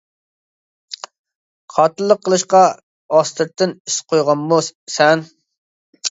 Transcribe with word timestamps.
قاتىللىق 1.73 2.23
قىلىشقا 2.27 2.61
ئاستىرتىن 3.17 3.75
ئىس 3.91 3.99
قويغانمۇ 4.13 4.59
سەن. 4.95 5.23